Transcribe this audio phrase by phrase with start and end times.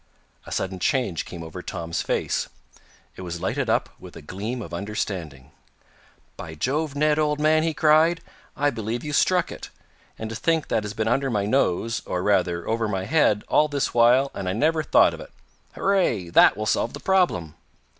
[0.47, 2.49] A sudden change came over Tom's face.
[3.15, 5.51] It was lighted up with a gleam of understanding.
[6.37, 8.19] "By Jove, Ned, old man!" he cried.
[8.57, 9.69] "I believe you've struck it!
[10.17, 13.67] And to think that has been under my nose, or, rather, over my head, all
[13.67, 15.29] this while, and I never thought of it.
[15.73, 16.29] Hurray!
[16.31, 17.53] That will solve the problem!"